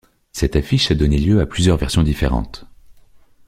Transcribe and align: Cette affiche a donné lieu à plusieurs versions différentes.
Cette 0.31 0.55
affiche 0.55 0.89
a 0.89 0.95
donné 0.95 1.19
lieu 1.19 1.41
à 1.41 1.45
plusieurs 1.45 1.77
versions 1.77 2.01
différentes. 2.01 2.65